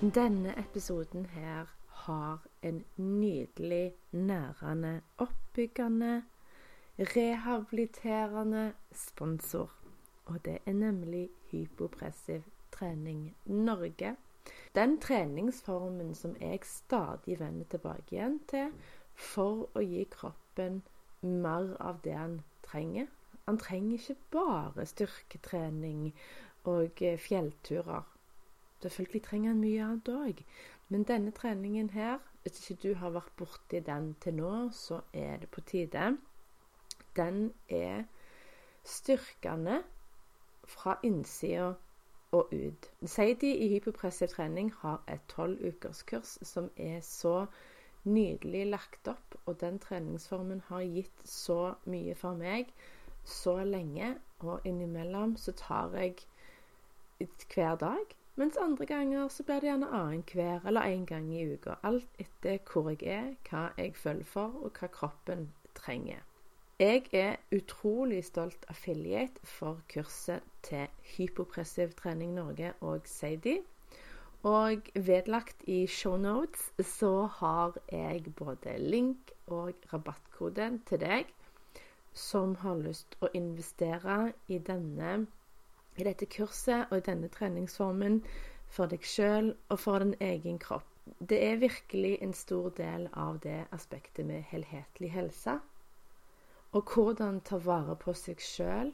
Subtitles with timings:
[0.00, 6.22] Denne episoden her har en nydelig, nærende, oppbyggende,
[6.98, 9.72] rehabiliterende sponsor.
[10.24, 12.40] Og det er nemlig Hypopressiv
[12.72, 14.16] trening Norge.
[14.74, 18.72] Den treningsformen som jeg stadig vender tilbake igjen til
[19.14, 20.80] for å gi kroppen
[21.20, 23.06] mer av det han trenger.
[23.44, 26.14] Han trenger ikke bare styrketrening
[26.64, 28.08] og fjellturer.
[28.80, 30.44] Selvfølgelig trenger han mye annet òg.
[30.88, 35.36] Men denne treningen her, hvis ikke du har vært borti den til nå, så er
[35.42, 36.16] det på tide.
[37.16, 38.04] Den er
[38.84, 39.82] styrkende
[40.64, 41.74] fra innsida
[42.32, 42.90] og ut.
[43.06, 47.46] Seidi i hypopressiv trening har et tolvukerskurs som er så
[48.04, 52.72] nydelig lagt opp, og den treningsformen har gitt så mye for meg
[53.24, 54.14] så lenge.
[54.40, 56.16] Og innimellom så tar jeg
[57.54, 61.74] hver dag mens andre ganger så blir det gjerne annenhver eller én gang i uka.
[61.82, 66.22] Alt etter hvor jeg er, hva jeg føler for, og hva kroppen trenger.
[66.80, 73.60] Jeg er utrolig stolt affiliate for kurset til Hypopressiv trening Norge og Sadie.
[74.42, 81.28] Og vedlagt i shownotes så har jeg både link og rabattkode til deg
[82.16, 85.26] som har lyst å investere i denne
[86.00, 88.22] i dette kurset og i denne treningsformen
[88.70, 90.86] for deg sjøl og for din egen kropp.
[91.18, 95.58] Det er virkelig en stor del av det aspektet med helhetlig helse.
[96.72, 98.92] Og hvordan ta vare på seg sjøl,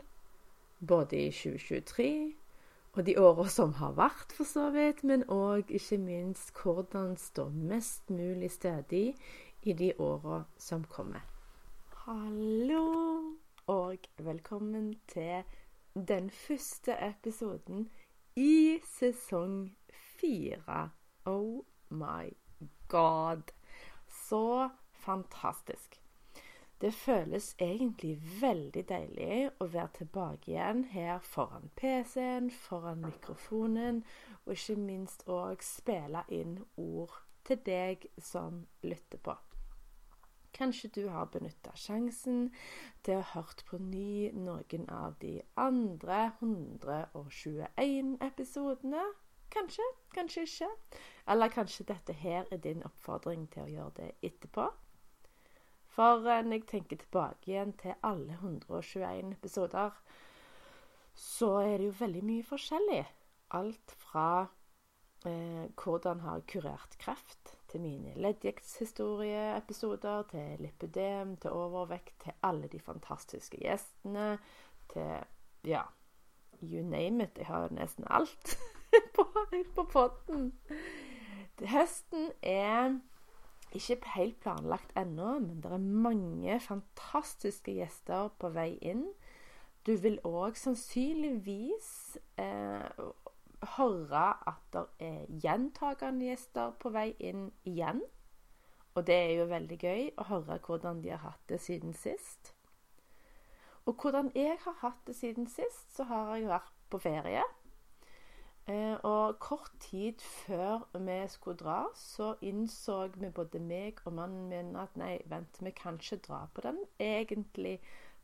[0.80, 2.10] både i 2023
[2.96, 7.50] og de åra som har vært, for så vidt, men òg ikke minst hvordan stå
[7.52, 9.10] mest mulig stødig
[9.68, 11.20] i de åra som kommer.
[12.06, 13.36] Hallo,
[13.68, 15.44] og velkommen til
[16.04, 17.90] den første episoden
[18.36, 20.90] i sesong fire.
[21.24, 22.30] Oh my
[22.88, 23.42] god.
[24.08, 26.00] Så fantastisk.
[26.80, 34.02] Det føles egentlig veldig deilig å være tilbake igjen her foran PC-en, foran mikrofonen,
[34.44, 37.16] og ikke minst òg spille inn ord
[37.48, 39.38] til deg som lytter på.
[40.56, 42.46] Kanskje du har benytta sjansen
[43.04, 49.02] til å hørt på ny noen av de andre 121 episodene.
[49.52, 49.84] Kanskje,
[50.14, 50.70] kanskje ikke.
[51.28, 54.70] Eller kanskje dette her er din oppfordring til å gjøre det etterpå.
[55.92, 60.00] For eh, når jeg tenker tilbake igjen til alle 121 episoder,
[61.12, 63.04] så er det jo veldig mye forskjellig.
[63.60, 64.26] Alt fra
[65.28, 72.80] eh, hvordan har kurert kreft til mine leddgiktshistorieepisoder, til lipødem, til overvekt, til alle de
[72.80, 74.38] fantastiske gjestene,
[74.92, 75.18] til
[75.66, 75.82] ja,
[76.62, 77.38] you name it.
[77.38, 78.58] Jeg har nesten alt
[79.16, 79.26] på,
[79.74, 80.52] på potten.
[81.60, 82.98] Høsten er
[83.72, 89.06] ikke helt planlagt ennå, men det er mange fantastiske gjester på vei inn.
[89.86, 92.95] Du vil òg sannsynligvis eh,
[93.76, 98.02] høre at det er gjentagende gjester på vei inn igjen.
[98.96, 102.54] Og det er jo veldig gøy å høre hvordan de har hatt det siden sist.
[103.86, 107.44] Og hvordan jeg har hatt det siden sist, så har jeg vært på ferie.
[108.66, 114.48] Eh, og kort tid før vi skulle dra, så innså vi både meg og mannen
[114.50, 117.76] min at nei, vent, vi kan ikke dra på den egentlig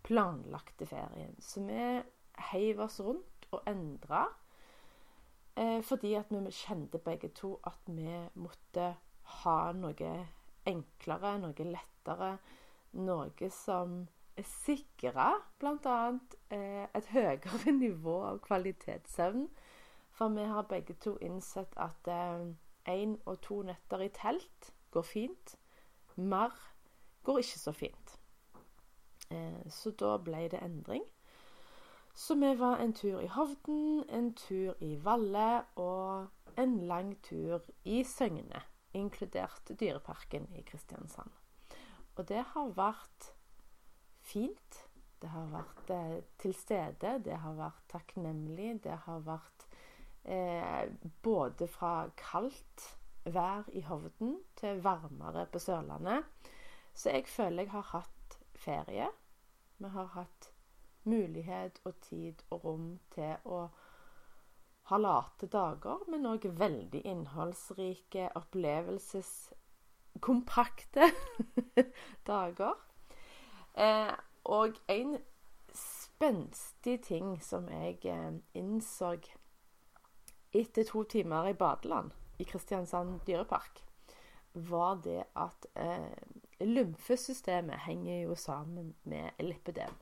[0.02, 1.36] planlagte ferien.
[1.38, 1.84] Så vi
[2.50, 4.24] heiv oss rundt og endra
[5.84, 8.08] fordi at vi kjente begge to at vi
[8.40, 8.94] måtte
[9.42, 10.12] ha noe
[10.66, 12.32] enklere, noe lettere.
[12.92, 14.02] Noe som
[14.40, 16.18] sikra bl.a.
[16.48, 19.46] Eh, et høyere nivå av kvalitetssøvn.
[20.12, 25.06] For vi har begge to innsett at én eh, og to netter i telt går
[25.08, 25.56] fint.
[26.16, 26.52] Mer
[27.24, 28.16] går ikke så fint.
[29.32, 31.04] Eh, så da ble det endring.
[32.14, 37.64] Så vi var en tur i Hovden, en tur i Valle og en lang tur
[37.84, 38.60] i Søgne,
[38.92, 41.30] inkludert Dyreparken i Kristiansand.
[42.16, 43.32] Og det har vært
[44.20, 44.82] fint.
[45.22, 49.68] Det har vært eh, til stede, det har vært takknemlig, det har vært
[50.24, 50.88] Eh,
[51.22, 52.84] både fra kaldt
[53.24, 56.22] vær i Hovden til varmere på Sørlandet.
[56.94, 59.08] Så jeg føler jeg har hatt ferie.
[59.78, 60.51] Vi har hatt
[61.04, 63.68] mulighet og tid og rom til å
[64.90, 71.02] ha late dager, men òg veldig innholdsrike, opplevelseskompakte
[72.30, 72.74] dager.
[73.74, 74.14] Eh,
[74.44, 75.18] og en
[75.74, 79.16] spenstig ting som jeg eh, innså
[80.52, 83.80] etter to timer i badeland i Kristiansand dyrepark,
[84.52, 86.12] var det at eh,
[86.60, 89.94] lymfesystemet henger jo sammen med lipidem.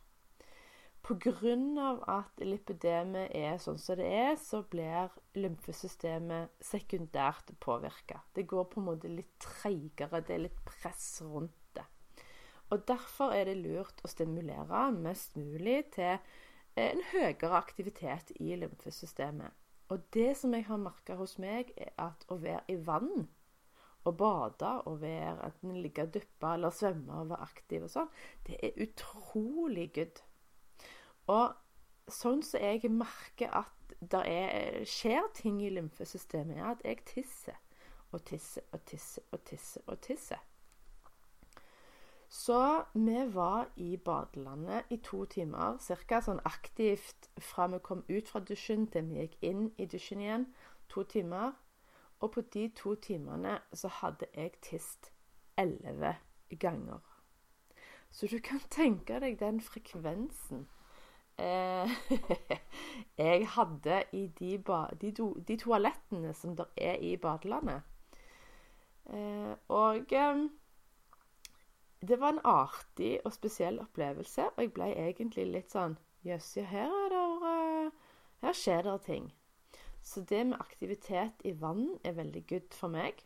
[1.10, 1.54] Pga.
[2.06, 8.20] at lipidemet er sånn som det er, så blir lymfesystemet sekundært påvirka.
[8.34, 11.86] Det går på en måte litt treigere, det er litt press rundt det.
[12.70, 16.20] Og Derfor er det lurt å stimulere mest mulig til
[16.78, 19.50] en høyere aktivitet i lymfesystemet.
[19.90, 23.26] Og det som jeg har merka hos meg, er at å være i vann
[24.06, 28.12] og bade og være enten ligge og duppe eller svømme og være aktiv og sånn,
[28.46, 30.22] det er utrolig good.
[31.30, 36.84] Og sånn som så jeg merker at det er, skjer ting i lymfesystemet, er at
[36.86, 37.58] jeg tisser
[38.10, 40.40] og tisser og tisser og tisser og tisser.
[42.30, 46.20] Så vi var i badelandet i to timer, ca.
[46.22, 50.46] sånn aktivt fra vi kom ut fra dusjen til vi gikk inn i dusjen igjen.
[50.94, 51.56] To timer.
[52.20, 55.10] Og på de to timene så hadde jeg tist
[55.58, 56.14] elleve
[56.62, 57.00] ganger.
[58.10, 60.68] Så du kan tenke deg den frekvensen
[63.24, 64.50] jeg hadde i de,
[65.00, 67.82] de, to, de, toalettene som der er i badelandet.
[69.10, 70.42] Eh, og eh,
[72.08, 76.66] det var en artig og spesiell opplevelse, og jeg ble egentlig litt sånn Jøss, ja,
[76.68, 77.88] her, uh,
[78.42, 79.30] her skjer det ting.
[80.04, 83.22] Så det med aktivitet i vann er veldig good for meg.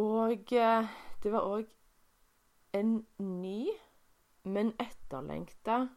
[0.00, 0.88] Og eh,
[1.22, 1.68] det var òg
[2.76, 3.68] en ny,
[4.44, 5.88] men etterlengta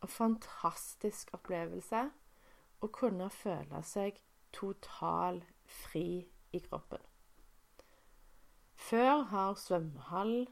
[0.00, 2.08] og fantastisk opplevelse
[2.84, 4.20] å kunne føle seg
[4.54, 6.24] total fri
[6.54, 7.02] i kroppen.
[8.78, 10.46] Før har svømmehall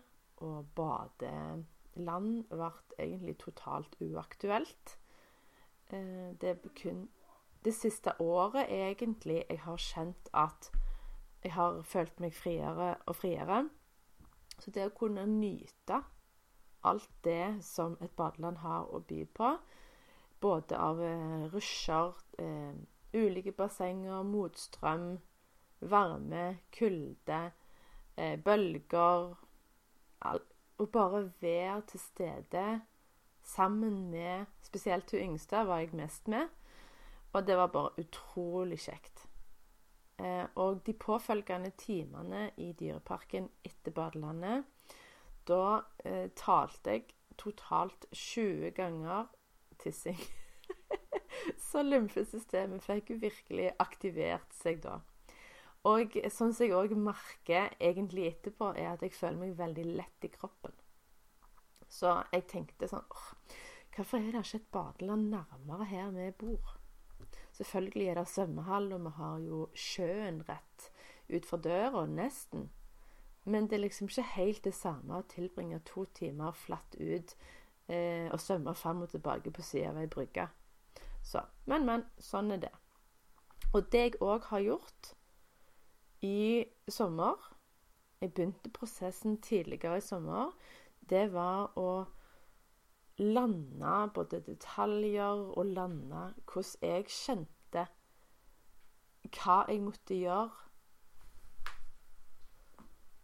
[0.44, 4.96] og badeland vært egentlig totalt uaktuelt.
[5.88, 7.06] Eh, det er kun
[7.64, 10.70] det siste året egentlig jeg har kjent at
[11.42, 13.64] jeg har følt meg friere og friere.
[14.58, 16.02] Så det å kunne nyte
[16.82, 19.52] alt det som et badeland har å by på,
[20.40, 22.74] både av eh, rusjer, eh,
[23.16, 25.16] ulike bassenger, motstrøm,
[25.80, 27.40] varme, kulde
[28.16, 29.34] eh, bølger
[30.78, 32.66] og bare være til stede
[33.46, 36.48] sammen med Spesielt hun yngste var jeg mest med.
[37.32, 39.26] Og det var bare utrolig kjekt.
[40.18, 44.64] Eh, og de påfølgende timene i Dyreparken etter badelandet,
[45.48, 47.06] da eh, talte jeg
[47.40, 49.28] totalt 20 ganger
[49.82, 50.20] tissing.
[51.68, 55.00] Så lymfesystemet fikk jo virkelig aktivert seg da.
[55.86, 60.26] Og sånn som jeg òg merker egentlig etterpå, er at jeg føler meg veldig lett
[60.26, 60.74] i kroppen.
[61.86, 63.28] Så jeg tenkte sånn åh,
[63.96, 66.74] Hvorfor er det ikke et badeland nærmere her vi bor?
[67.56, 70.90] Selvfølgelig er det svømmehall, og vi har jo sjøen rett
[71.32, 72.66] utfor døra, nesten.
[73.46, 77.34] Men det er liksom ikke helt det samme å tilbringe to timer flatt ut
[77.86, 80.48] eh, og svømme fram og tilbake på sida av ei brygge.
[81.22, 82.02] Så, men, men.
[82.22, 82.72] Sånn er det.
[83.72, 85.12] Og det jeg òg har gjort,
[86.24, 87.52] i sommer
[88.20, 90.54] Jeg begynte prosessen tidligere i sommer.
[91.04, 92.06] Det var å
[93.20, 97.84] lande både detaljer og lande hvordan jeg kjente
[99.36, 100.65] hva jeg måtte gjøre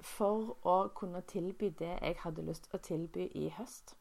[0.02, 3.96] for å kunne tilby det jeg hadde lyst å tilby i høst.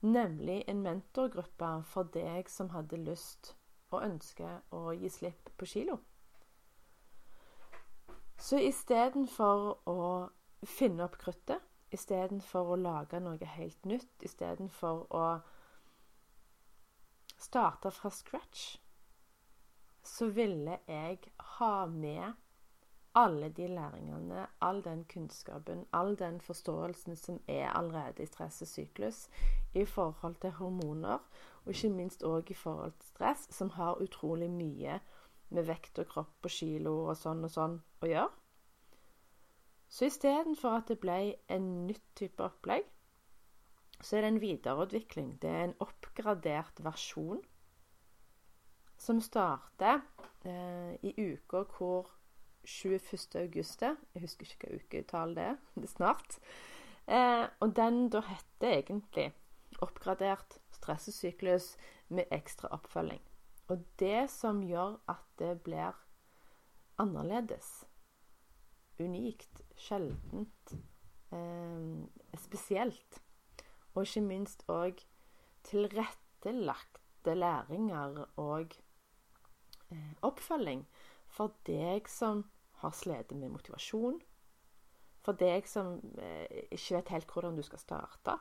[0.00, 3.54] Nemlig en mentorgruppe for deg som hadde lyst
[3.90, 5.98] og ønske å gi slipp på kilo.
[8.40, 9.98] Så istedenfor å
[10.64, 11.60] finne opp kruttet,
[11.92, 15.24] istedenfor å lage noe helt nytt, istedenfor å
[17.40, 18.78] starte fra scratch,
[20.02, 21.18] så ville jeg
[21.58, 22.32] ha med
[23.14, 28.68] alle de læringene, all den kunnskapen, all den forståelsen som er allerede i stress og
[28.68, 29.28] syklus
[29.74, 31.18] i forhold til hormoner,
[31.64, 35.00] og ikke minst òg i forhold til stress, som har utrolig mye
[35.50, 38.30] med vekt og kropp og kilo og sånn og sånn å gjøre.
[39.90, 42.86] Så istedenfor at det ble en nytt type opplegg,
[44.00, 45.32] så er det en videreutvikling.
[45.42, 47.42] Det er en oppgradert versjon
[49.00, 50.00] som starter
[50.46, 52.12] eh, i uka hvor
[52.64, 53.36] 21.
[53.40, 55.56] august Jeg husker ikke hva uketall det er.
[55.76, 56.38] Det er snart.
[57.08, 59.32] Eh, og den da heter egentlig
[59.80, 61.76] 'Oppgradert stressesyklus
[62.08, 63.22] med ekstra oppfølging'.
[63.68, 65.94] Og det som gjør at det blir
[66.98, 67.86] annerledes,
[68.98, 70.74] unikt, sjeldent,
[71.32, 73.22] eh, spesielt,
[73.94, 75.00] og ikke minst òg
[75.64, 78.74] tilrettelagte læringer og
[79.90, 80.86] eh, oppfølging
[81.40, 82.42] for deg som
[82.82, 84.18] har slitt med motivasjon,
[85.24, 88.34] for deg som eh, ikke vet helt hvordan du skal starte.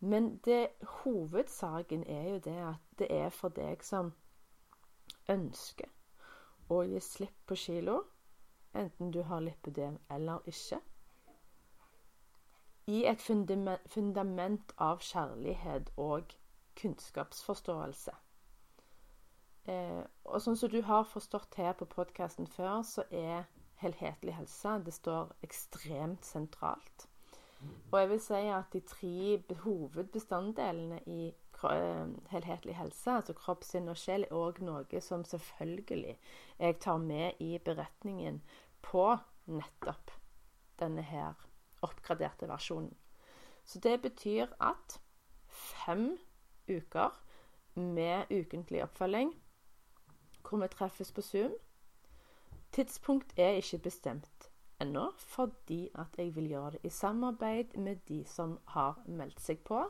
[0.00, 0.70] Men det,
[1.02, 4.14] hovedsaken er jo det at det er for deg som
[5.28, 5.92] ønsker
[6.72, 7.98] å gi slipp på kilo,
[8.72, 10.80] enten du har lipødem eller ikke.
[12.88, 16.32] I et fundament av kjærlighet og
[16.80, 18.16] kunnskapsforståelse.
[19.66, 23.46] Eh, og sånn som du har forstått her på podkasten før, så er
[23.82, 27.08] helhetlig helse det står ekstremt sentralt.
[27.90, 33.90] Og jeg vil si at de tre hovedbestanddelene i eh, helhetlig helse, altså kropp, sinn
[33.90, 36.14] og sjel, er òg noe som selvfølgelig
[36.60, 38.42] jeg tar med i beretningen
[38.86, 39.08] på
[39.50, 40.12] nettopp
[40.78, 41.34] denne her
[41.86, 42.94] oppgraderte versjonen.
[43.66, 45.00] Så det betyr at
[45.48, 46.12] fem
[46.68, 47.16] uker
[47.74, 49.32] med ukentlig oppfølging
[50.48, 51.54] hvor vi treffes på Zoom.
[52.72, 54.50] Tidspunkt er ikke bestemt
[54.80, 59.62] ennå, fordi at jeg vil gjøre det i samarbeid med de som har meldt seg
[59.64, 59.82] på,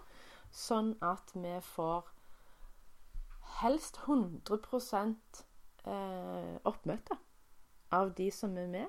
[0.50, 2.06] sånn at vi får
[3.60, 4.60] helst 100
[5.86, 7.18] eh, oppmøte
[7.94, 8.86] av de som er med.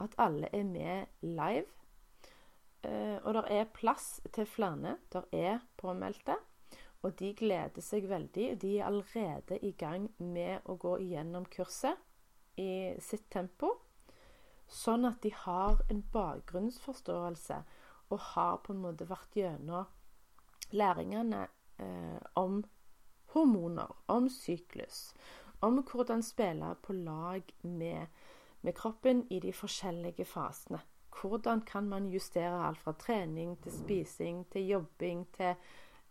[0.00, 1.70] At alle er med live.
[2.84, 4.96] Eh, og det er plass til flere.
[5.12, 6.36] Det er påmeldte.
[7.06, 8.46] Og de gleder seg veldig.
[8.62, 12.00] De er allerede i gang med å gå igjennom kurset
[12.58, 13.76] i sitt tempo.
[14.66, 17.60] Sånn at de har en bakgrunnsforståelse
[18.10, 19.86] og har på en måte vært gjennom
[20.74, 21.44] læringene
[21.78, 22.64] eh, om
[23.34, 25.12] hormoner, om syklus,
[25.62, 28.06] om hvordan spille på lag med,
[28.60, 30.82] med kroppen i de forskjellige fasene.
[31.16, 35.54] Hvordan kan man justere alt fra trening til spising til jobbing til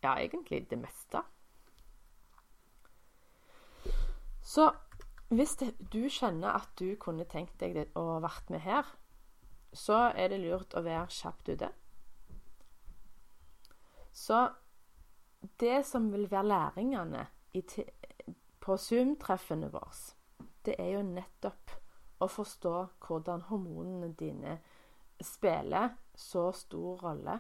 [0.04, 1.22] ja, egentlig det meste.
[4.46, 4.70] Så
[5.30, 8.86] hvis det, du kjenner at du kunne tenkt deg det, å vært med her,
[9.74, 11.72] så er det lurt å være kjapt ute.
[14.16, 14.46] Så
[15.60, 17.26] det som vil være læringene
[18.64, 20.14] på Zoom-treffene våre,
[20.66, 21.76] det er jo nettopp
[22.24, 22.76] å forstå
[23.06, 24.60] hvordan hormonene dine
[25.22, 27.40] spiller så stor rolle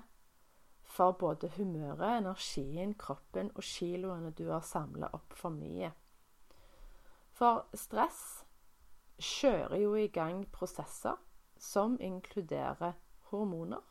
[0.95, 5.91] for både humøret, energien, kroppen og kiloene du har samla opp for mye.
[7.35, 8.21] For stress
[9.19, 11.19] kjører jo i gang prosesser
[11.59, 12.95] som inkluderer
[13.31, 13.83] hormoner.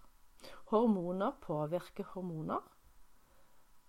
[0.72, 2.64] Hormoner påvirker hormoner.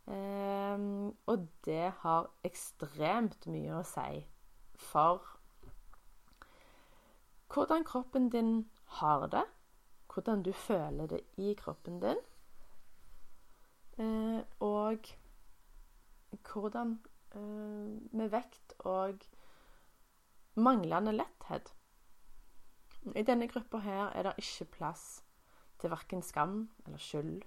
[0.05, 4.19] Um, og det har ekstremt mye å si
[4.77, 5.23] for
[7.49, 8.53] hvordan kroppen din
[8.99, 9.45] har det,
[10.13, 12.19] hvordan du føler det i kroppen din,
[13.97, 14.97] Eh, og
[16.53, 16.99] hvordan
[17.35, 17.41] eh,
[18.11, 19.19] Med vekt og
[20.55, 21.75] manglende letthet.
[23.15, 25.23] I denne gruppa her er det ikke plass
[25.79, 27.41] til verken skam eller skyld,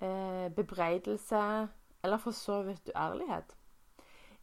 [0.00, 1.68] eh, bebreidelse
[2.02, 3.56] eller for så vidt uærlighet.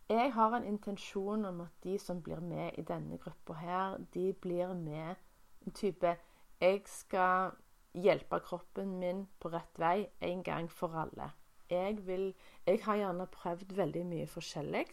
[0.10, 4.34] Jeg har en intensjon om at de som blir med i denne gruppa her, de
[4.34, 5.16] blir med
[5.66, 6.18] en type
[6.62, 7.52] Jeg skal
[7.94, 11.32] hjelpe kroppen min på rett vei en gang for alle.
[11.70, 12.34] Jeg, vil,
[12.68, 14.86] jeg har gjerne prøvd veldig mye forskjellig.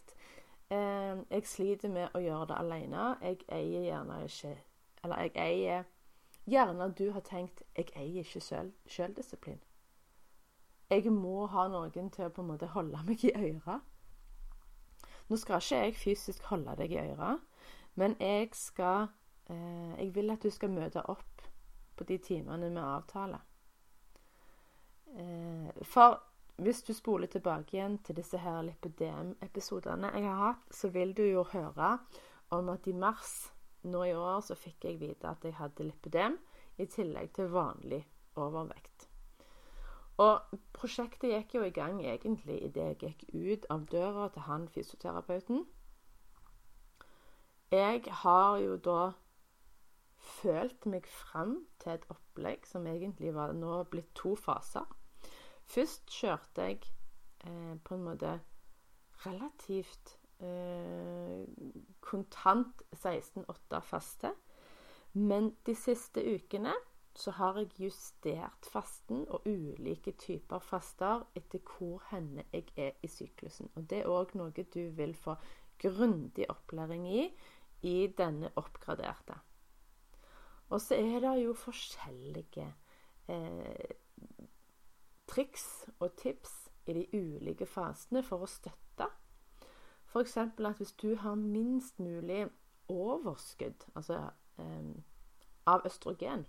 [0.71, 3.07] Eh, jeg sliter med å gjøre det alene.
[3.23, 4.57] Jeg eier gjerne ikke
[5.03, 5.89] Eller jeg eier
[6.51, 9.61] Gjerne du har tenkt jeg eier ikke selv, selvdisiplin.
[10.91, 13.85] Jeg må ha noen til å på en måte holde meg i øret.
[15.29, 17.45] Nå skal ikke jeg fysisk holde deg i øret,
[17.95, 19.07] men jeg skal
[19.47, 21.30] eh, Jeg vil at du skal møte opp
[22.01, 23.45] på de timene vi avtaler.
[25.21, 26.17] Eh, for
[26.61, 31.25] hvis du spoler tilbake igjen til disse her lipodem-episodene jeg har hatt, så vil du
[31.25, 31.97] jo høre
[32.57, 33.51] om at i mars
[33.83, 36.37] nå i år så fikk jeg vite at jeg hadde lipodem
[36.81, 38.03] i tillegg til vanlig
[38.37, 39.07] overvekt.
[40.21, 44.69] Og prosjektet gikk jo i gang egentlig idet jeg gikk ut av døra til han
[44.69, 45.65] fysioterapeuten.
[47.73, 49.13] Jeg har jo da
[50.31, 54.87] følt meg fram til et opplegg som egentlig var nå blitt to faser.
[55.71, 56.81] Først kjørte jeg
[57.47, 58.37] eh, på en måte
[59.27, 61.45] relativt eh,
[62.01, 64.33] kontant 16,8 faste.
[65.13, 66.75] Men de siste ukene
[67.19, 73.11] så har jeg justert fasten og ulike typer faster etter hvor henne jeg er i
[73.11, 73.71] syklusen.
[73.75, 75.35] Og det er òg noe du vil få
[75.81, 77.25] grundig opplæring i
[77.83, 79.39] i denne oppgraderte.
[80.71, 82.67] Og så er det jo forskjellige
[83.29, 83.91] eh,
[85.27, 85.67] triks
[85.99, 89.11] og tips i de ulike fasene for å støtte.
[90.11, 90.37] F.eks.
[90.37, 92.49] at hvis du har minst mulig
[92.91, 94.89] overskudd altså, eh,
[95.67, 96.47] av østrogen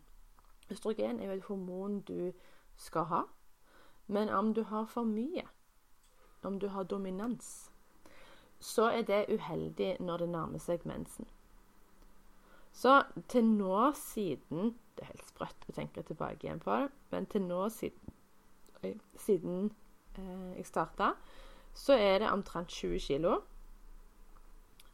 [0.71, 2.31] Østrogen er jo et hormon du
[2.77, 3.21] skal ha.
[4.07, 5.43] Men om du har for mye,
[6.43, 7.71] om du har dominans,
[8.59, 11.27] så er det uheldig når det nærmer seg mensen.
[12.71, 17.25] Så til nå siden Det er helt sprøtt å tenke tilbake igjen på det, men
[17.31, 18.17] til nå siden,
[19.17, 19.71] siden
[20.19, 21.13] eh, jeg starta,
[21.73, 23.39] så er det omtrent 20 kilo.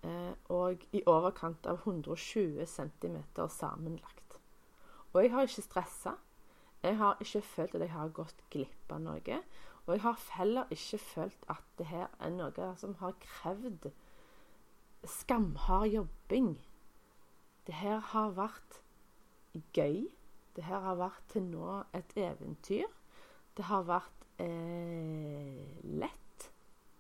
[0.06, 3.18] Eh, og i overkant av 120 cm
[3.50, 4.40] sammenlagt.
[5.14, 6.14] Og jeg har ikke stressa.
[6.84, 9.42] Jeg har ikke følt at jeg har gått glipp av noe.
[9.88, 13.90] Og jeg har heller ikke følt at det her er noe som har krevd
[15.08, 16.58] skamhard jobbing.
[17.68, 18.82] Det her har vært
[19.76, 20.08] gøy.
[20.56, 22.88] Det her har vært til nå et eventyr.
[23.58, 26.48] Det har vært eh, lett.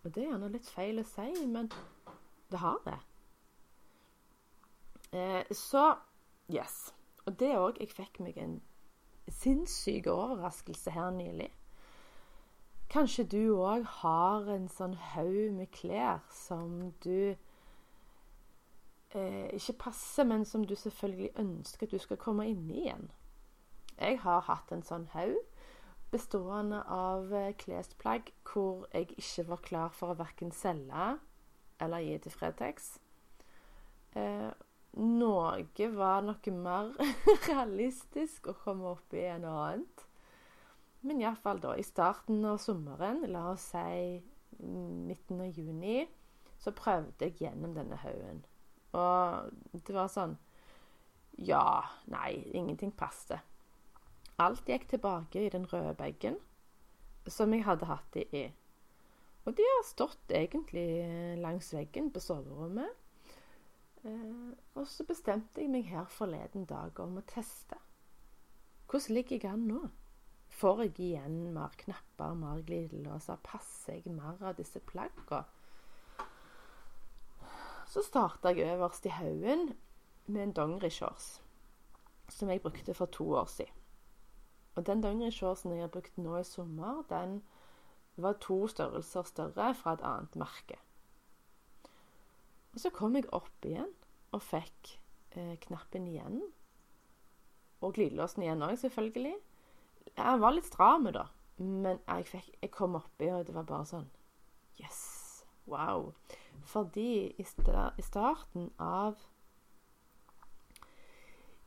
[0.04, 1.72] Og det er gjerne litt feil å si, men
[2.52, 2.98] det har det.
[5.16, 5.94] Eh, så
[6.52, 6.94] yes.
[7.26, 8.60] Og det òg Jeg fikk meg en
[9.28, 11.50] sinnssyk overraskelse her nylig.
[12.90, 17.36] Kanskje du òg har en sånn haug med klær som du
[19.16, 23.10] eh, ikke passer, men som du selvfølgelig ønsker at du skal komme inn i igjen.
[23.98, 25.38] Jeg har hatt en sånn haug
[26.12, 31.18] bestående av eh, klesplagg hvor jeg ikke var klar for å verken selge
[31.84, 32.96] eller gi til Fretex.
[34.18, 34.50] Eh,
[34.98, 36.94] noe var noe mer
[37.50, 40.06] realistisk å komme opp i enn annet.
[41.06, 44.17] Men iallfall da, i starten av sommeren, la oss si
[44.58, 46.08] midten av juni,
[46.58, 48.41] så prøvde jeg gjennom denne haugen.
[48.95, 50.38] Og det var sånn
[51.38, 53.43] Ja, nei, ingenting passet.
[54.41, 56.38] Alt gikk tilbake i den røde bagen
[57.30, 58.45] som jeg hadde hatt de i.
[59.47, 60.88] Og de har stått egentlig
[61.41, 62.89] langs veggen på soverommet.
[64.04, 67.80] Eh, og så bestemte jeg meg her forleden dag om å teste.
[68.88, 69.82] Hvordan ligger jeg an nå?
[70.58, 73.39] Får jeg igjen mer knapper, mer glidelåser?
[73.43, 75.43] Passer jeg mer av disse plaggene?
[77.88, 79.69] Så starta jeg øverst i haugen
[80.28, 81.41] med en dongerishorts
[82.30, 83.73] som jeg brukte for to år siden.
[84.76, 87.43] Og den dongerishortsen jeg har brukt nå i sommer, den
[88.17, 90.78] var to størrelser større fra et annet merke.
[92.73, 93.89] Og så kom jeg opp igjen
[94.36, 94.93] og fikk
[95.32, 96.41] eh, knappen igjen.
[97.82, 99.36] Og glidelåsen igjen òg, selvfølgelig.
[100.13, 101.26] Jeg var litt stram, da.
[101.58, 104.10] Men jeg, fikk, jeg kom oppi, og det var bare sånn
[104.78, 105.16] Yes!
[105.67, 106.13] Wow.
[106.67, 109.19] Fordi i, sta, i starten av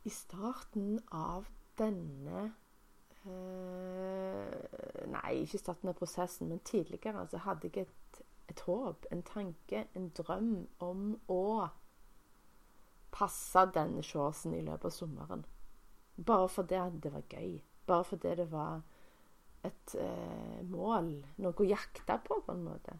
[0.03, 1.45] I starten av
[1.77, 2.47] denne
[3.29, 8.01] øh, Nei, ikke i starten av prosessen, men tidligere så hadde jeg et
[8.51, 10.51] et håp, en tanke, en drøm
[10.83, 11.67] om å
[13.11, 15.45] passe denne shortsen i løpet av sommeren.
[16.15, 17.59] Bare fordi det var gøy.
[17.87, 18.81] Bare fordi det var
[19.67, 21.13] et eh, mål.
[21.43, 22.97] Noe å jakte på, på en måte.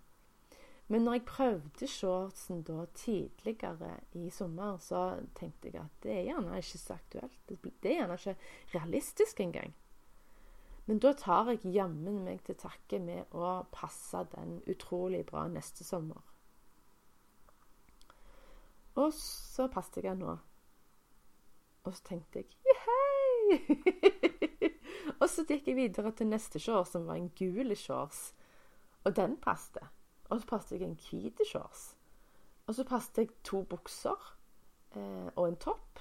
[0.91, 6.25] Men når jeg prøvde shortsen da tidligere i sommer, så tenkte jeg at det er
[6.27, 7.38] gjerne ikke så aktuelt.
[7.47, 8.34] Det er gjerne ikke
[8.73, 9.71] realistisk engang.
[10.86, 15.88] Men da tar jeg jammen meg til takke med å passe den utrolig bra neste
[15.88, 16.19] sommer.
[18.99, 20.36] Og så passet jeg den nå.
[21.88, 23.62] Og så tenkte jeg hei!
[25.21, 28.34] og så gikk jeg videre til neste shorts, som var en gul shorts.
[29.08, 29.88] Og den passet.
[30.32, 31.91] Og så passet jeg en hvit shorts.
[32.67, 34.38] Og så passet jeg to bukser
[34.96, 36.00] eh, og en topp.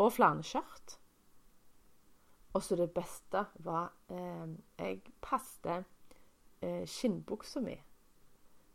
[0.00, 0.96] Og flaneskjørt.
[2.56, 4.48] Og så det beste var eh,
[4.78, 5.84] Jeg passet
[6.62, 7.76] eh, skinnbuksa mi.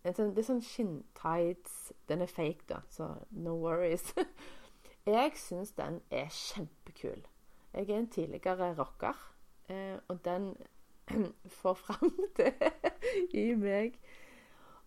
[0.06, 1.78] Sånn, det er sånn skinntights.
[2.06, 4.12] Den er fake, da, så no worries.
[5.10, 7.25] jeg syns den er kjempekul.
[7.73, 9.17] Jeg er en tidligere rocker,
[9.73, 10.54] eh, og den
[11.59, 12.53] får fram det
[13.33, 13.97] i meg.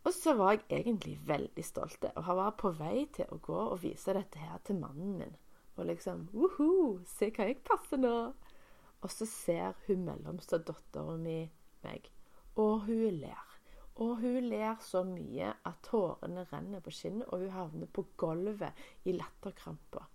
[0.07, 3.59] Og så var jeg egentlig veldig stolt og han var på vei til å gå
[3.59, 5.35] og vise dette her til mannen min.
[5.79, 6.99] Og liksom Woho!
[7.07, 8.15] Se hva jeg passer nå!
[8.99, 11.45] Og så ser hun mellomste dattera mi
[11.85, 12.09] meg,
[12.59, 13.45] og hun ler.
[13.99, 19.07] Og hun ler så mye at tårene renner på kinnet, og hun havner på gulvet
[19.07, 20.07] i latterkramper.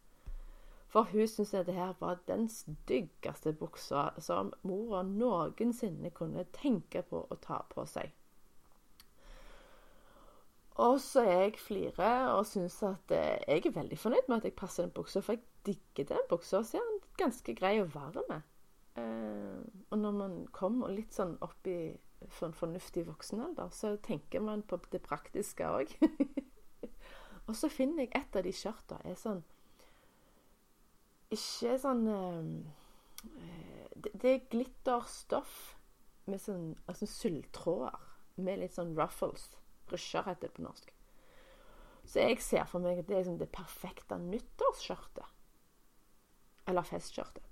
[0.94, 7.24] For hun syntes dette her var den styggeste buksa som mora noensinne kunne tenke på
[7.34, 8.12] å ta på seg.
[10.84, 14.56] Og så jeg flirer og syns at eh, jeg er veldig fornøyd med at jeg
[14.58, 16.62] passer den buksa, for jeg digger den buksa.
[16.62, 18.46] Så er den ganske grei å være med.
[19.02, 21.94] Eh, og når man kommer litt sånn opp i
[22.30, 25.98] for en fornuftig voksenalder, så tenker man på det praktiske òg.
[27.48, 29.42] og så finner jeg et av de skjørta er sånn
[31.34, 35.54] Ikke sånn eh, det, det, er glitterstoff
[36.30, 37.98] med sånn altså sølvtråder
[38.44, 39.52] med litt sånn ruffles.
[39.92, 40.92] Rusher heter det på norsk.
[42.06, 45.28] Så jeg ser for meg at det er liksom det perfekte nyttårsskjørtet.
[46.68, 47.44] Eller festskjørtet.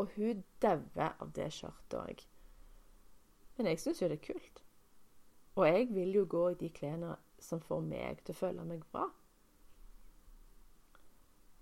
[0.00, 2.22] Og hun dauer av det skjørtet òg.
[3.56, 4.62] Men jeg syns jo det er kult.
[5.60, 8.86] Og jeg vil jo gå i de klærne som får meg til å føle meg
[8.92, 9.10] bra.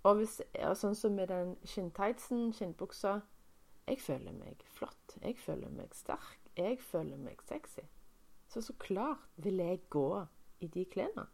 [0.02, 0.40] Og, hvis,
[0.80, 3.20] sånn som med den skinntightsen, skinnbuksa
[3.88, 5.16] Jeg føler meg flott.
[5.22, 6.38] Jeg føler meg sterk.
[6.56, 7.82] Jeg føler meg sexy.
[8.48, 10.24] Så så klart vil jeg gå
[10.60, 11.26] i de klærne.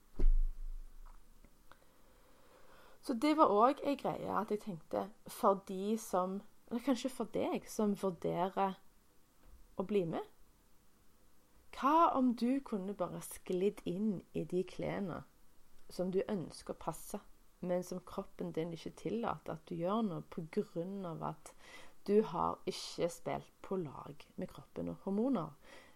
[3.01, 7.31] Så det var òg ei greie at jeg tenkte for de som Eller kanskje for
[7.31, 8.73] deg som vurderer
[9.79, 10.25] å bli med.
[11.77, 15.21] Hva om du kunne bare sklidd inn i de klærne
[15.87, 17.21] som du ønsker å passe,
[17.61, 21.29] men som kroppen din ikke tillater at du gjør noe pga.
[21.29, 21.53] at
[22.07, 25.51] du har ikke spilt på lag med kroppen og hormoner,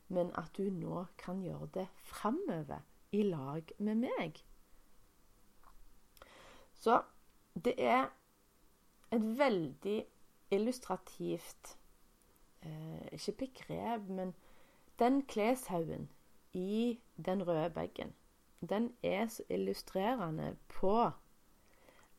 [0.09, 2.81] men at du nå kan gjøre det framover
[3.12, 4.42] i lag med meg?
[6.75, 7.03] Så
[7.55, 8.09] det er
[9.12, 10.07] et veldig
[10.51, 11.77] illustrativt
[12.62, 14.35] eh, Ikke begrep, men
[14.99, 16.09] den kleshaugen
[16.53, 18.14] i den røde bagen,
[18.68, 21.11] den er så illustrerende på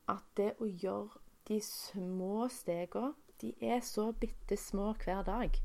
[0.10, 5.56] at det å gjøre de små stegene De er så bitte små hver dag.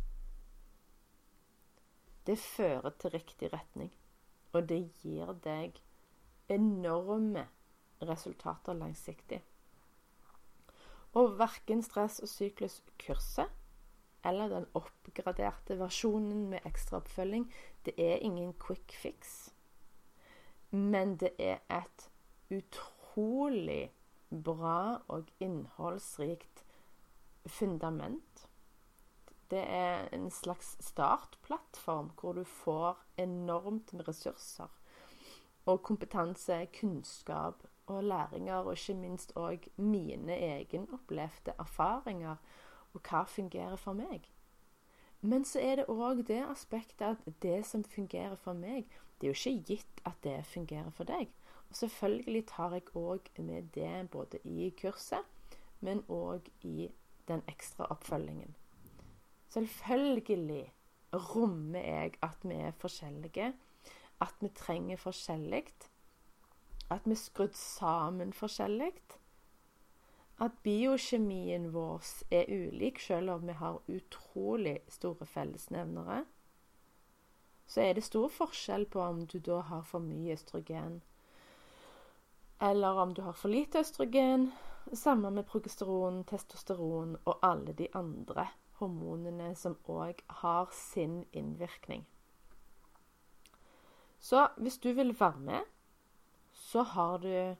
[2.27, 3.90] Det fører til riktig retning,
[4.57, 5.77] og det gir deg
[6.49, 7.44] enorme
[8.01, 9.42] resultater langsiktig.
[11.12, 13.53] Og verken stress og syklus-kurset
[14.27, 17.46] eller den oppgraderte versjonen med ekstra oppfølging,
[17.85, 19.53] det er ingen quick fix.
[20.70, 22.09] Men det er et
[22.51, 23.92] utrolig
[24.30, 26.64] bra og innholdsrikt
[27.46, 28.48] fundament.
[29.50, 34.72] Det er en slags startplattform hvor du får enormt med ressurser
[35.66, 42.36] og kompetanse, kunnskap og læringer, og ikke minst òg mine egenopplevde erfaringer
[42.94, 44.30] og hva fungerer for meg.
[45.20, 48.86] Men så er det òg det aspektet at det som fungerer for meg,
[49.20, 51.30] det er jo ikke gitt at det fungerer for deg.
[51.76, 55.24] Selvfølgelig tar jeg òg med det både i kurset,
[55.80, 56.88] men òg i
[57.28, 58.54] den ekstra oppfølgingen.
[59.48, 60.72] Selvfølgelig
[61.12, 63.52] rommer jeg at vi er forskjellige,
[64.20, 65.64] at vi trenger forskjellig,
[66.90, 68.92] at vi er skrudd sammen forskjellig.
[70.40, 76.24] At biokjemien vår er ulik, selv om vi har utrolig store fellesnevnere.
[77.66, 81.00] Så er det stor forskjell på om du da har for mye østrogen,
[82.60, 84.52] eller om du har for lite østrogen.
[84.92, 88.46] Samme med progesteron, testosteron og alle de andre
[88.78, 92.06] hormonene som òg har sin innvirkning.
[94.18, 95.60] Så hvis du vil være med,
[96.52, 97.56] så har du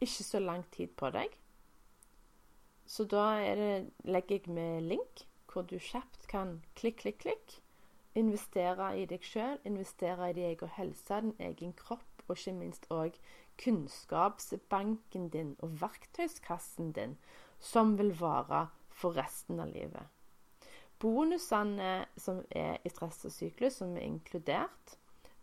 [0.00, 1.32] ikke så lang tid på deg.
[2.86, 7.58] Så da det, legger jeg med link hvor du kjapt kan klikk, klikk, klikk.
[8.14, 12.86] Investere i deg sjøl, investere i din egen helse, din egen kropp, og ikke minst
[12.90, 13.18] òg
[13.60, 17.18] kunnskapsbanken din og verktøyskassen din,
[17.58, 20.08] som vil vare for resten av livet.
[21.00, 24.96] Bonusene som er i stress og syklus, som er inkludert.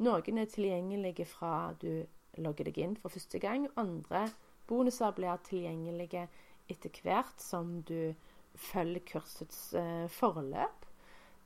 [0.06, 2.06] Noen er tilgjengelige fra du
[2.38, 3.66] logger deg inn for første gang.
[3.82, 4.28] Andre
[4.70, 6.28] bonuser blir tilgjengelige
[6.70, 8.14] etter hvert som du
[8.58, 10.86] følger kursets eh, forløp.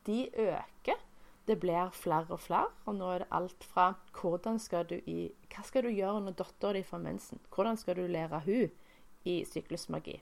[0.07, 0.99] De øker.
[1.47, 2.69] Det blir flere og flere.
[2.85, 6.37] Og nå er det alt fra hvordan skal du i, hva skal du gjøre når
[6.43, 7.41] dattera di får mensen?
[7.53, 8.69] Hvordan skal du lære hun
[9.25, 10.21] i syklusmagi?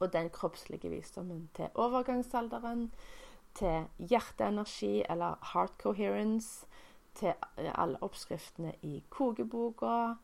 [0.00, 2.92] og den kroppslige visdommen til overgangsalderen,
[3.54, 6.66] til hjerteenergi eller heart coherence,
[7.14, 7.32] til
[7.74, 10.14] alle oppskriftene i kokeboka,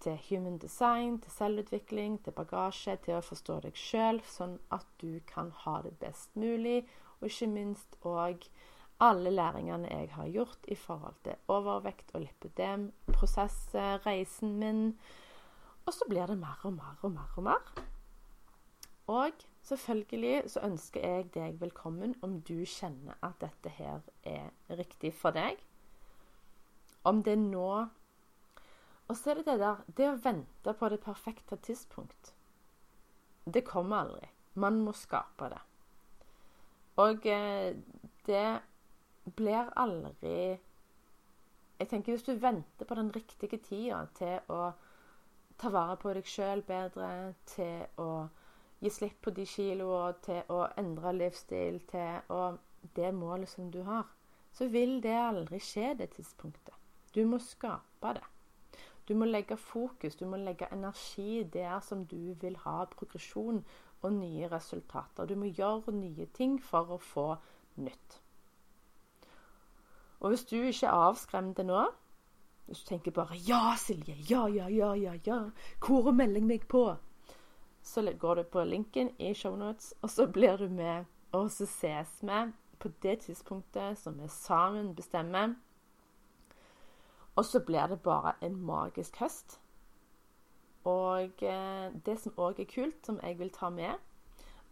[0.00, 5.20] til human design, til selvutvikling, til bagasje, til å forstå deg sjøl, sånn at du
[5.26, 6.82] kan ha det best mulig,
[7.20, 8.48] og ikke minst òg
[9.02, 14.84] alle læringene jeg har gjort i forhold til overvekt og lipødem, prosesset, reisen min.
[15.86, 17.72] Og så blir det mer og mer og mer og mer.
[19.10, 25.10] Og selvfølgelig så ønsker jeg deg velkommen om du kjenner at dette her er riktig
[25.14, 25.58] for deg.
[27.04, 27.88] Om det nå
[29.08, 32.34] Og så er det det der Det å vente på det perfekte tidspunkt.
[33.44, 34.28] Det kommer aldri.
[34.54, 35.58] Man må skape det.
[36.96, 37.74] Og eh,
[38.26, 38.60] det
[39.24, 40.58] blir aldri
[41.78, 44.72] Jeg tenker hvis du venter på den riktige tida til å
[45.58, 48.28] ta vare på deg sjøl bedre, til å
[48.82, 52.42] gi slipp på de kiloene, til å endre livsstil, til å
[52.96, 54.06] det målet som du har,
[54.52, 56.74] så vil det aldri skje det tidspunktet.
[57.14, 58.24] Du må skape det.
[59.08, 63.64] Du må legge fokus, du må legge energi der som du vil ha progresjon
[64.02, 65.26] og nye resultater.
[65.26, 67.26] Du må gjøre nye ting for å få
[67.82, 68.21] nytt.
[70.22, 71.84] Og hvis du ikke er avskremt nå,
[72.66, 74.14] hvis du tenker bare 'Ja, Silje.
[74.30, 75.50] Ja, ja, ja, ja, ja.
[75.86, 76.96] Hvor melding meg på?'
[77.82, 82.22] Så går du på linken i shownotes, og så blir du med, og så ses
[82.22, 85.54] vi på det tidspunktet som vi sammen bestemmer.
[87.36, 89.60] Og så blir det bare en magisk høst.
[90.84, 93.94] Og eh, det som òg er kult, som jeg vil ta med,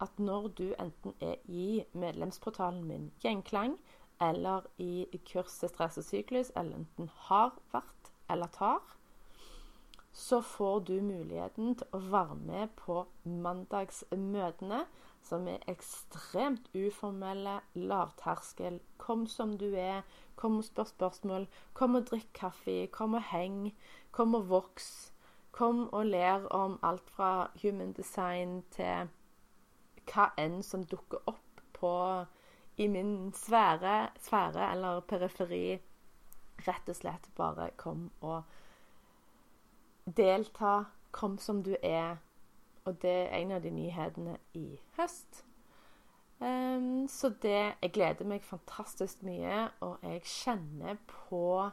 [0.00, 3.78] at når du enten er i medlemsportalen min Gjengklang,
[4.20, 8.82] eller i kurset Stress og syklus, eller enten har vært eller tar,
[10.12, 14.84] så får du muligheten til å være med på mandagsmøtene,
[15.22, 18.80] som er ekstremt uformelle, lavterskel.
[18.98, 20.02] Kom som du er,
[20.36, 23.70] kom og spør spørsmål, kom og drikk kaffe, kom og heng,
[24.10, 24.90] kom og voks.
[25.52, 29.10] Kom og ler om alt fra human design til
[30.10, 31.92] hva enn som dukker opp på
[32.80, 35.78] i min sfære, sfære eller periferi.
[36.66, 38.42] Rett og slett bare kom og
[40.16, 40.84] delta.
[41.10, 42.16] Kom som du er.
[42.84, 45.44] Og det er en av de nyhetene i høst.
[46.40, 51.68] Um, så det Jeg gleder meg fantastisk mye, og jeg kjenner på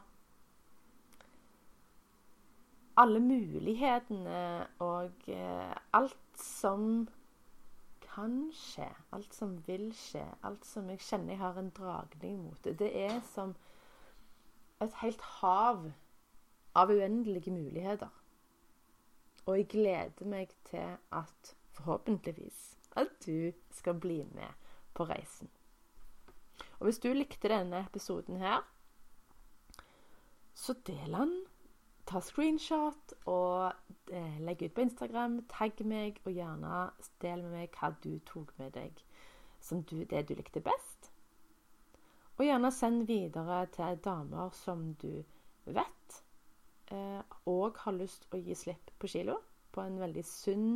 [2.97, 7.07] alle mulighetene og uh, alt som
[8.17, 12.69] kan skje, alt som vil skje, alt som jeg kjenner jeg har en dragning mot.
[12.79, 13.53] Det er som
[14.81, 15.83] et helt hav
[16.77, 18.09] av uendelige muligheter.
[19.45, 22.63] Og jeg gleder meg til at forhåpentligvis
[22.97, 24.65] at du skal bli med
[24.97, 25.49] på reisen.
[26.79, 28.65] Og hvis du likte denne episoden her,
[30.57, 31.37] så del den
[32.07, 33.73] ta screenshot og
[34.15, 35.41] eh, legge ut på Instagram.
[35.51, 36.87] Tagg meg, og gjerne
[37.23, 39.03] del med meg hva du tok med deg
[39.63, 41.11] som du, det du likte best.
[42.37, 45.11] Og gjerne send videre til damer som du
[45.65, 46.19] vet
[46.93, 49.39] eh, og har lyst å gi slipp på kilo
[49.73, 50.69] på en veldig sunn,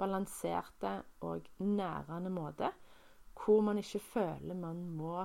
[0.00, 0.96] balanserte
[1.28, 2.72] og nærende måte.
[3.38, 5.22] Hvor man ikke føler man må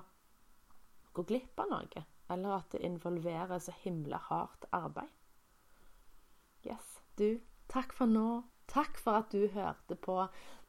[1.17, 5.16] gå glipp av noe, eller at det involverer så himla hardt arbeid.
[6.67, 6.99] Yes.
[7.17, 7.39] Du,
[7.71, 8.43] takk for nå.
[8.67, 10.19] Takk for at du hørte på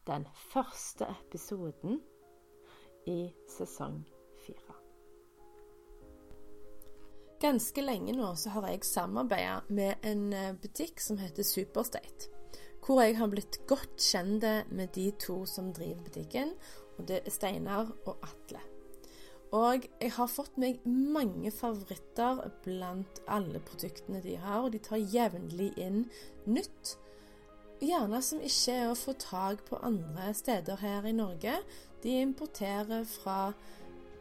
[0.06, 1.98] den første episoden
[3.10, 4.04] i sesong
[4.44, 4.76] fire.
[7.42, 12.32] Ganske lenge nå så har jeg samarbeida med en eh, butikk som heter Superstate.
[12.82, 16.54] Hvor jeg har blitt godt kjent med de to som driver butikken.
[16.98, 18.62] Og det er Steinar og Atle.
[19.56, 25.00] Og jeg har fått meg mange favoritter blant alle produktene de har, og de tar
[25.00, 26.02] jevnlig inn
[26.44, 26.96] nytt.
[27.80, 31.54] Gjerne som ikke er å få tak på andre steder her i Norge.
[32.02, 33.54] De importerer fra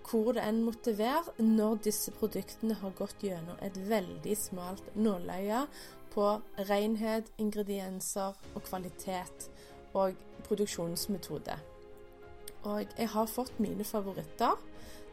[0.08, 5.66] hvor det enn måtte være, når disse produktene har gått gjennom et veldig smalt nåløye
[6.14, 6.30] på
[6.70, 9.50] renhet, ingredienser og kvalitet
[9.98, 10.16] og
[10.48, 11.58] produksjonsmetode.
[12.64, 14.56] Og jeg har fått mine favoritter.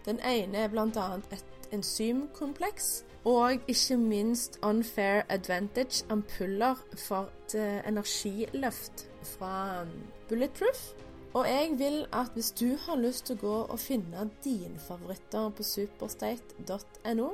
[0.04, 1.06] Den ene er bl.a.
[1.32, 3.04] et enzymkompleks.
[3.24, 9.88] Og ikke minst Unfair Advantage ampuller for et eh, energiløft fra um,
[10.28, 10.92] Bulletproof.
[11.34, 15.48] Og jeg vil at hvis du har lyst til å gå og finne dine favoritter
[15.50, 17.30] på superstate.no,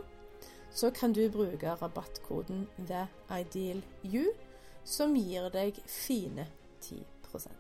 [0.71, 4.31] så kan du bruke rabattkoden TheIdealYou,
[4.85, 6.47] som gir deg fine
[6.81, 7.60] 10